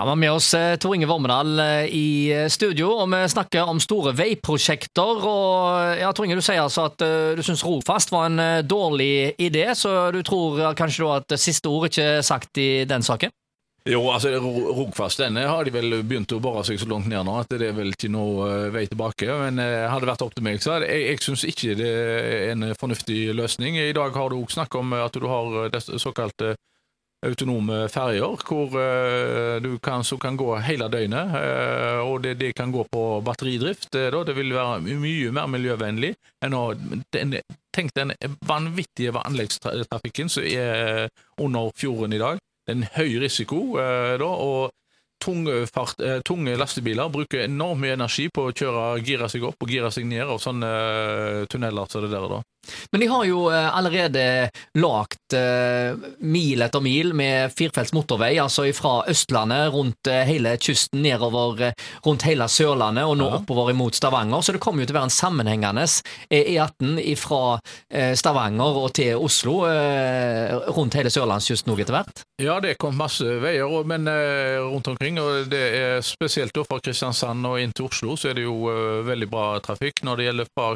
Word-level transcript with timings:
Ja, 0.00 0.04
Vi 0.04 0.08
har 0.08 0.16
med 0.16 0.32
oss 0.32 0.54
eh, 0.54 0.76
Tor 0.76 0.94
Inge 0.94 1.06
Vormedal 1.06 1.58
eh, 1.58 1.84
i 1.84 2.32
eh, 2.32 2.48
studio, 2.48 2.86
og 3.02 3.10
vi 3.12 3.18
snakker 3.28 3.68
om 3.68 3.80
store 3.80 4.14
veiprosjekter. 4.16 5.26
og 5.28 5.98
ja, 6.00 6.08
Tor 6.16 6.24
Inge, 6.24 6.38
Du 6.38 6.40
sier 6.40 6.62
altså 6.62 6.86
at 6.88 7.04
du 7.36 7.42
syns 7.44 7.60
Rogfast 7.60 8.08
var 8.08 8.30
en 8.30 8.64
dårlig 8.64 9.34
idé, 9.36 9.66
så 9.76 10.08
du 10.10 10.22
tror 10.24 10.72
kanskje 10.72 11.10
at 11.18 11.36
siste 11.36 11.68
ord 11.68 11.90
ikke 11.90 12.06
er 12.14 12.24
sagt 12.24 12.56
i 12.56 12.86
den 12.88 13.04
saken? 13.04 13.28
Jo, 13.84 14.00
altså 14.08 14.32
Rogfast 14.40 15.20
denne 15.20 15.44
har 15.44 15.68
de 15.68 15.76
vel 15.76 15.98
begynt 16.00 16.32
å 16.32 16.40
bore 16.40 16.64
seg 16.64 16.80
så 16.80 16.88
langt 16.88 17.10
ned 17.10 17.28
nå 17.28 17.36
at 17.42 17.52
det 17.52 17.68
er 17.68 17.76
vel 17.76 17.92
ikke 17.92 18.08
noe 18.08 18.72
vei 18.72 18.86
tilbake. 18.88 19.28
Men 19.28 19.60
hadde 19.60 20.00
det 20.06 20.12
vært 20.14 20.24
opp 20.30 20.32
til 20.32 20.48
meg, 20.48 20.64
så 20.64 20.80
jeg, 20.80 21.04
jeg 21.10 21.22
syns 21.28 21.44
ikke 21.52 21.76
det 21.76 21.92
er 21.92 22.54
en 22.54 22.70
fornuftig 22.72 23.34
løsning. 23.36 23.76
I 23.76 23.92
dag 24.00 24.16
har 24.16 24.32
du 24.32 24.40
òg 24.40 24.56
snakk 24.56 24.80
om 24.80 24.96
at 24.96 25.20
du 25.20 25.28
har 25.28 25.76
såkalte 26.00 26.54
autonome 27.26 27.82
ferjer 27.92 28.44
hvor 28.48 28.76
du 29.60 29.74
kan, 29.82 30.04
som 30.04 30.18
kan 30.18 30.38
gå 30.40 30.54
hele 30.64 30.88
døgnet. 30.88 31.34
Uh, 31.34 32.00
og 32.06 32.22
det, 32.24 32.34
det, 32.40 32.54
kan 32.56 32.72
gå 32.72 32.84
på 32.88 33.04
batteridrift. 33.26 33.92
Uh, 33.94 34.22
det 34.24 34.36
vil 34.38 34.54
være 34.56 34.80
mye 34.80 35.32
mer 35.36 35.50
miljøvennlig 35.52 36.14
enn 36.44 36.56
å 36.56 36.70
den, 37.12 37.36
Tenk 37.70 37.92
den 37.94 38.10
vanvittige 38.48 39.12
anleggstrafikken 39.14 40.32
som 40.32 40.42
er 40.42 41.06
under 41.38 41.70
fjorden 41.78 42.16
i 42.16 42.18
dag. 42.18 42.40
Det 42.66 42.74
er 42.74 42.78
en 42.80 42.88
høy 42.96 43.20
risiko. 43.22 43.60
da, 43.78 44.26
og 44.26 44.72
tunge, 45.20 45.66
fart, 45.66 46.00
eh, 46.00 46.20
tunge, 46.24 46.56
lastebiler 46.56 47.08
bruker 47.12 47.44
enormt 47.44 47.80
mye 47.82 47.96
energi 47.98 48.28
på 48.32 48.48
å 48.48 48.54
kjøre, 48.56 48.84
gire 49.04 49.28
seg 49.28 49.44
opp 49.44 49.60
og 49.60 49.70
gire 49.70 49.90
seg 49.92 50.08
ned 50.08 50.24
og 50.24 50.40
sånne 50.42 50.70
tunneler 51.52 51.90
som 51.90 52.04
det 52.04 52.12
der. 52.14 52.28
da. 52.28 52.40
Men 52.92 53.00
de 53.00 53.06
har 53.06 53.24
jo 53.24 53.44
uh, 53.46 53.76
allerede 53.76 54.50
lagt 54.78 55.34
uh, 55.36 55.94
mil 56.18 56.62
etter 56.64 56.82
mil 56.82 57.12
med 57.14 57.52
firefelts 57.54 57.94
motorvei, 57.94 58.32
altså 58.42 58.66
fra 58.74 59.04
Østlandet 59.10 59.70
rundt 59.74 60.10
hele 60.26 60.56
kysten 60.58 61.02
nedover 61.04 61.70
rundt 62.04 62.26
hele 62.26 62.48
Sørlandet 62.50 63.06
og 63.06 63.16
nå 63.20 63.28
oppover 63.40 63.70
imot 63.70 63.94
Stavanger. 63.94 64.42
Så 64.42 64.56
det 64.56 64.62
kommer 64.62 64.82
jo 64.82 64.90
til 64.90 64.96
å 64.96 65.00
være 65.00 65.10
en 65.10 65.14
sammenhengende 65.14 65.86
E18 66.34 66.98
e 67.02 67.14
fra 67.18 67.58
Stavanger 68.18 68.78
og 68.82 68.92
til 68.96 69.20
Oslo 69.20 69.60
rundt 70.74 70.96
hele 70.98 71.12
sørlandskysten 71.12 71.72
òg 71.72 71.82
etter 71.84 71.96
hvert? 71.96 72.22
Ja, 72.42 72.58
det 72.62 72.76
kom 72.82 72.98
masse 72.98 73.38
veier, 73.42 73.70
men 73.88 74.08
rundt 74.08 74.90
omkring 74.92 75.20
og 75.22 75.50
det 75.52 75.64
er 75.78 76.06
Spesielt 76.06 76.54
da 76.56 76.64
fra 76.66 76.80
Kristiansand 76.82 77.46
og 77.46 77.60
inn 77.62 77.74
til 77.76 77.90
Oslo 77.90 78.16
så 78.18 78.30
er 78.30 78.40
det 78.40 78.46
jo 78.46 78.56
veldig 79.06 79.28
bra 79.30 79.46
trafikk. 79.64 80.02
Når 80.06 80.20
det 80.20 80.30
gjelder 80.30 80.50
fra 80.54 80.70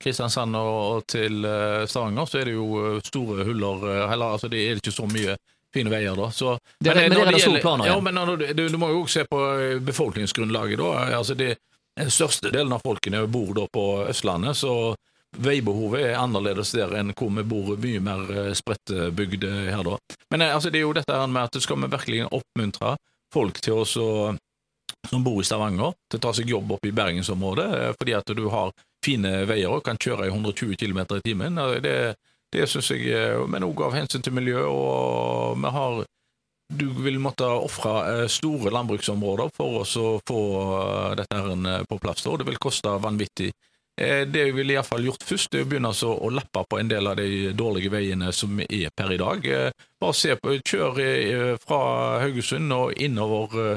Kristiansand 0.00 0.56
og, 0.56 1.04
til 1.10 1.44
uh, 1.44 1.86
Stavanger, 1.88 2.28
så 2.28 2.40
er 2.40 2.50
det 2.50 2.56
jo 2.56 2.98
store 3.04 3.44
huller. 3.48 3.84
Heller, 4.10 4.36
altså 4.36 4.48
det 4.52 4.62
er 4.64 4.80
ikke 4.80 4.94
så 4.94 5.08
mye 5.10 5.36
fine 5.74 5.92
veier, 5.92 6.16
da. 6.18 6.30
Så, 6.34 6.56
det, 6.80 6.94
men, 6.94 7.02
men 7.08 7.18
det 7.18 7.26
er 7.26 7.36
det 7.36 7.42
store 7.44 7.62
planer, 7.62 7.90
ja. 7.90 7.94
ja 7.94 8.00
men 8.02 8.40
du, 8.40 8.46
du, 8.58 8.78
må 8.80 8.90
jo 8.90 9.04
også 9.04 9.20
se 9.20 9.28
på 9.30 9.42
befolkningsgrunnlaget, 9.86 10.80
da. 10.80 11.04
Altså 11.20 11.36
det, 11.38 11.52
den 12.00 12.10
største 12.10 12.50
delen 12.50 12.74
av 12.74 12.82
folkene 12.82 13.22
bor 13.30 13.54
da 13.54 13.68
på 13.70 13.86
Østlandet, 14.10 14.58
så 14.58 14.96
veibehovet 15.38 16.08
er 16.08 16.18
annerledes 16.18 16.72
der 16.74 16.96
enn 16.98 17.12
hvor 17.14 17.30
vi 17.36 17.46
bor 17.46 17.76
mye 17.78 18.02
mer 18.02 18.52
spredtbygd 18.58 19.46
her, 19.46 19.84
da. 19.86 19.98
Men 20.34 20.48
altså, 20.48 20.72
det 20.74 20.82
er 20.82 20.88
jo 20.88 20.96
dette 20.96 21.24
med 21.30 21.44
at 21.44 21.62
skal 21.62 21.78
vi 21.84 21.92
virkelig 21.92 22.24
oppmuntre 22.26 22.96
folk 23.30 23.60
til 23.62 23.84
oss 23.84 23.94
som 25.08 25.24
bor 25.24 25.40
i 25.40 25.46
Stavanger, 25.46 25.94
til 26.10 26.20
å 26.20 26.24
ta 26.26 26.32
seg 26.36 26.50
jobb 26.50 26.74
oppe 26.76 26.90
i 26.90 26.94
bergensområdet, 26.94 27.68
eh, 27.78 27.92
fordi 27.98 28.16
at 28.18 28.32
du 28.36 28.46
har 28.52 28.72
fine 29.04 29.44
veier 29.48 29.72
og 29.72 29.84
kan 29.86 29.98
kjøre 30.00 30.28
i 30.28 30.32
120 30.32 30.76
km 30.80 31.00
i 31.16 31.22
timen. 31.24 31.60
Det, 31.84 31.96
det 32.52 32.68
syns 32.68 32.90
jeg 32.92 33.08
eh, 33.14 33.46
Men 33.48 33.66
òg 33.66 33.84
av 33.86 33.96
hensyn 33.96 34.24
til 34.24 34.36
miljø, 34.36 34.64
og 34.66 35.58
vi 35.60 35.74
har 35.76 36.04
Du 36.70 36.86
vil 37.02 37.18
måtte 37.18 37.46
ofre 37.46 37.94
eh, 38.10 38.28
store 38.30 38.70
landbruksområder 38.74 39.50
for 39.56 39.80
å 39.82 40.12
få 40.26 40.42
dette 41.18 41.36
her 41.36 41.84
på 41.88 41.98
plass, 41.98 42.26
og 42.26 42.40
det 42.40 42.46
vil 42.50 42.62
koste 42.62 42.94
vanvittig. 43.02 43.52
Det 44.00 44.44
jeg 44.46 44.54
ville 44.56 44.72
iallfall 44.72 45.04
gjort 45.04 45.24
først, 45.28 45.54
er 45.58 45.66
å 45.66 45.68
begynne 45.68 45.90
å 45.92 46.28
lappe 46.32 46.62
på 46.70 46.78
en 46.80 46.88
del 46.88 47.10
av 47.10 47.18
de 47.18 47.50
dårlige 47.52 47.90
veiene 47.92 48.30
som 48.32 48.54
er 48.62 48.88
per 48.96 49.12
i 49.12 49.18
dag. 49.20 49.44
Bare 50.00 50.16
se 50.16 50.38
på, 50.40 50.54
kjør 50.64 51.58
fra 51.60 51.80
Haugesund 52.22 52.72
og 52.72 52.94
innover 52.96 53.76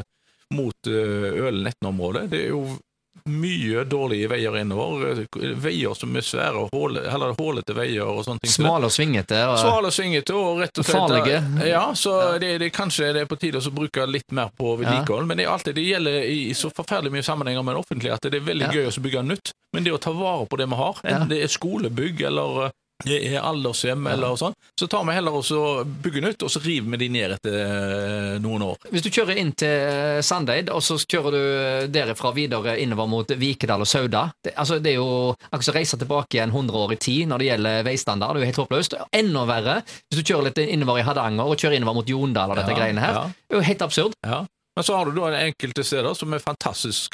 mot 0.55 0.87
Ølen-Etne-området. 0.87 2.29
Det 2.31 2.39
er 2.39 2.53
jo 2.53 2.77
mye 3.25 3.83
dårlige 3.83 4.27
veier 4.27 4.57
innover. 4.57 5.25
Veier 5.55 5.93
som 5.93 6.15
er 6.15 6.25
svære, 6.25 6.67
håle, 6.73 7.05
eller 7.07 7.35
hålete 7.37 7.75
veier 7.77 8.09
og 8.09 8.23
sånne 8.25 8.43
ting. 8.43 8.51
Smale 8.51 8.89
og 8.89 8.93
svingete. 8.93 9.39
Og... 9.47 9.57
Smale 9.61 9.91
og 9.91 9.95
svingete 9.95 10.35
og 10.35 10.61
rett 10.63 10.81
og 10.81 10.87
slett 10.87 10.97
Farlige. 10.97 11.41
Ja, 11.69 11.85
så 11.95 12.15
det, 12.41 12.57
det, 12.63 12.69
kanskje 12.75 13.13
det 13.15 13.23
er 13.23 13.31
på 13.31 13.39
tide 13.39 13.63
å 13.63 13.73
bruke 13.73 14.07
litt 14.09 14.35
mer 14.35 14.51
på 14.57 14.75
vedlikehold. 14.81 15.23
Ja. 15.23 15.29
Men 15.31 15.39
det, 15.39 15.47
alltid, 15.53 15.79
det 15.79 15.87
gjelder 15.87 16.19
i 16.29 16.39
så 16.57 16.71
forferdelig 16.73 17.15
mye 17.15 17.25
sammenhenger 17.25 17.65
med 17.65 17.77
det 17.77 17.83
offentlige 17.85 18.19
at 18.19 18.27
det 18.27 18.41
er 18.41 18.47
veldig 18.51 18.69
ja. 18.69 18.75
gøy 18.81 18.91
å 18.91 19.05
bygge 19.07 19.25
nytt. 19.29 19.53
Men 19.73 19.87
det 19.87 19.95
å 19.95 20.01
ta 20.01 20.13
vare 20.13 20.45
på 20.49 20.59
det 20.59 20.67
vi 20.69 20.77
har, 20.77 21.03
enten 21.03 21.31
det 21.31 21.43
er 21.45 21.51
skolebygg 21.51 22.25
eller 22.29 22.73
er 23.11 23.39
aldershjem 23.43 24.07
eller 24.07 24.37
sånn, 24.39 24.55
så 24.79 24.87
tar 24.87 25.03
vi 25.07 25.15
heller 25.15 25.35
og 25.35 25.89
bygger 26.03 26.23
nytt, 26.25 26.45
og 26.45 26.51
så 26.51 26.61
river 26.63 26.93
vi 26.93 26.99
de 27.03 27.09
ned 27.13 27.35
etter 27.35 27.57
eh, 27.59 28.35
noen 28.43 28.65
år. 28.67 28.87
Hvis 28.93 29.05
du 29.05 29.09
kjører 29.11 29.39
inn 29.41 29.51
til 29.59 29.73
eh, 29.73 30.21
Sandeid, 30.25 30.71
og 30.73 30.83
så 30.85 30.97
kjører 30.99 31.35
du 31.35 31.41
eh, 31.41 31.87
derifra 31.93 32.33
videre 32.35 32.77
innover 32.81 33.09
mot 33.11 33.35
Vikedal 33.39 33.83
og 33.83 33.89
Sauda 33.89 34.25
det, 34.43 34.55
altså, 34.59 34.79
det 34.83 34.93
er 34.93 35.01
jo 35.01 35.33
akkurat 35.49 35.67
som 35.67 35.73
å 35.73 35.77
reise 35.77 35.99
tilbake 35.99 36.37
igjen 36.37 36.53
100 36.53 36.79
år 36.79 36.95
i 36.95 36.99
tid 37.01 37.29
når 37.29 37.43
det 37.43 37.49
gjelder 37.49 37.85
veistandard. 37.87 38.35
Det 38.35 38.41
er 38.41 38.45
jo 38.45 38.51
helt 38.51 38.63
håpløst. 38.63 38.97
Enda 39.19 39.45
verre 39.49 39.77
hvis 39.83 40.19
du 40.19 40.23
kjører 40.23 40.49
litt 40.49 40.63
innover 40.63 41.01
i 41.01 41.05
Hardanger 41.07 41.51
og 41.51 41.59
kjører 41.59 41.77
innover 41.79 41.99
mot 41.99 42.09
Jondal 42.09 42.53
og 42.53 42.59
dette 42.61 42.75
ja, 42.75 42.79
greiene 42.79 43.03
her. 43.03 43.21
Det 43.43 43.57
er 43.57 43.61
jo 43.61 43.67
helt 43.69 43.85
absurd. 43.85 44.17
Ja. 44.25 44.43
Men 44.73 44.85
så 44.87 44.95
har 44.97 45.05
du 45.05 45.19
da 45.19 45.29
enkelte 45.37 45.85
steder 45.85 46.15
som 46.17 46.33
er 46.33 46.41
fantastisk 46.41 47.13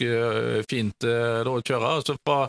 fint 0.69 1.03
uh, 1.03 1.43
å 1.43 1.57
kjøre. 1.59 1.89
altså 1.99 2.15
fra 2.23 2.45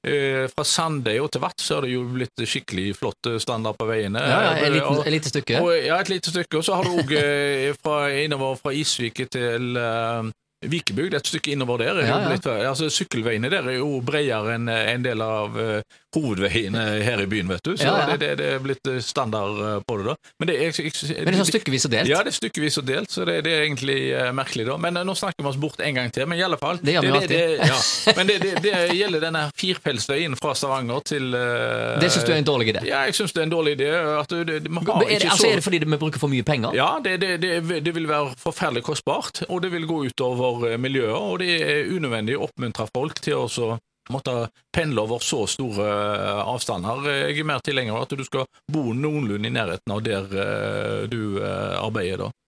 fra 0.00 0.64
Sandøy 0.64 1.18
og 1.20 1.28
til 1.28 1.42
Vatt 1.42 1.60
så 1.60 1.76
er 1.76 1.86
det 1.86 1.92
jo 1.92 2.04
blitt 2.08 2.44
skikkelig 2.48 2.94
flott 2.96 3.28
eh, 3.28 3.38
standard 3.42 3.76
på 3.78 3.88
veiene. 3.90 4.20
Ja, 4.24 4.38
ja, 4.46 4.52
et, 4.56 4.72
liten, 4.72 5.00
et 5.04 5.14
lite 5.16 5.32
stykke. 5.32 5.60
Og, 5.60 5.72
ja, 5.76 5.98
et 6.00 6.12
lite 6.12 6.32
stykke. 6.32 6.60
Og 6.60 6.64
så 6.66 6.78
har 6.78 6.88
du 6.88 7.00
òg 7.02 7.12
eh, 7.18 8.20
innover 8.24 8.56
fra 8.60 8.72
Isvik 8.76 9.20
til 9.32 9.76
uh, 9.76 10.30
Vikebygd, 10.70 11.16
et 11.16 11.28
stykke 11.28 11.52
innover 11.52 11.84
der. 11.84 12.00
Ja, 12.04 12.18
ja. 12.24 12.32
Litt, 12.32 12.48
altså, 12.48 12.88
sykkelveiene 12.92 13.52
der 13.52 13.68
er 13.68 13.78
jo 13.80 14.00
bredere 14.04 14.56
enn 14.56 14.68
en 14.72 15.04
del 15.04 15.24
av 15.24 15.56
uh, 15.56 16.00
hovedveiene 16.16 16.84
her 17.04 17.22
i 17.22 17.26
byen, 17.30 17.50
vet 17.50 17.64
du. 17.64 17.74
Så 17.78 17.86
ja, 17.86 18.06
det, 18.10 18.18
det, 18.22 18.30
det, 18.40 18.48
er 18.56 18.62
blitt 18.64 18.90
standard 19.04 19.84
på 19.86 19.98
det, 20.00 20.06
da. 20.10 20.14
Men 20.40 20.50
det 20.50 20.56
er, 20.56 20.72
jeg, 20.72 20.90
jeg, 20.90 21.16
men 21.20 21.30
det 21.30 21.36
er 21.36 21.40
sånn 21.40 21.50
stykkevis 21.52 21.86
og 21.86 21.94
delt? 21.94 22.10
Ja, 22.10 22.22
det 22.26 22.32
er 22.32 22.38
stykkevis 22.38 22.80
og 22.80 22.86
delt, 22.88 23.12
så 23.14 23.26
det, 23.28 23.36
det 23.46 23.54
er 23.54 23.66
egentlig 23.66 23.98
uh, 24.14 24.30
merkelig, 24.36 24.66
da. 24.68 24.78
Men 24.82 24.98
uh, 24.98 25.04
nå 25.06 25.14
snakker 25.18 25.44
vi 25.44 25.50
oss 25.52 25.60
bort 25.60 25.82
en 25.84 26.00
gang 26.00 26.10
til. 26.14 26.26
Men 26.30 26.40
i 26.40 26.44
alle 26.46 26.58
fall 26.60 26.80
Det 26.82 26.96
gjør 26.96 27.06
vi 27.06 27.12
alltid. 27.20 27.64
ja. 27.70 28.14
Men 28.18 28.30
det, 28.30 28.74
gjelder 29.00 29.24
denne 29.26 29.44
firfeltsveien 29.56 30.34
fra 30.40 30.54
Stavanger 30.58 31.04
til 31.06 31.30
Det 31.32 32.10
syns 32.10 32.26
du 32.26 32.32
er 32.34 32.40
en 32.40 32.48
dårlig 32.48 32.72
idé? 32.74 32.84
Ja, 32.88 33.04
jeg 33.08 33.16
syns 33.18 33.34
det 33.36 33.44
er 33.44 33.48
en 33.48 33.54
dårlig 33.54 33.76
idé. 33.78 33.90
At 34.20 34.32
det, 34.32 34.40
er, 34.40 34.64
det, 34.66 35.30
altså, 35.30 35.50
er 35.50 35.60
det 35.60 35.66
fordi 35.66 35.82
vi 35.84 36.00
bruker 36.00 36.22
for 36.22 36.32
mye 36.32 36.46
penger? 36.46 36.74
Ja, 36.76 36.90
det, 37.04 37.94
vil 37.94 38.08
være 38.10 38.34
forferdelig 38.40 38.84
kostbart, 38.86 39.44
og 39.48 39.62
det 39.64 39.72
vil 39.74 39.86
gå 39.88 40.02
utover 40.10 40.76
miljøet, 40.80 41.14
og 41.16 41.40
det 41.42 41.54
er 41.60 41.94
unødvendig 41.94 42.38
å 42.38 42.48
oppmuntre 42.48 42.88
folk 42.94 43.22
til 43.24 43.44
å 43.44 43.78
måtte 44.12 44.34
pendle 44.74 45.04
over 45.04 45.22
så 45.24 45.44
store 45.50 45.86
eh, 45.86 46.42
avstander. 46.52 47.06
Jeg 47.28 47.38
er 47.38 47.48
mer 47.48 47.62
tilhenger 47.64 47.96
av 47.96 48.06
at 48.06 48.16
du 48.18 48.24
skal 48.26 48.46
bo 48.70 48.90
noenlunde 48.94 49.48
i 49.48 49.54
nærheten 49.54 49.94
av 49.94 50.04
der 50.06 50.36
eh, 50.44 51.08
du 51.10 51.40
eh, 51.42 51.76
arbeider. 51.80 52.26
da. 52.26 52.30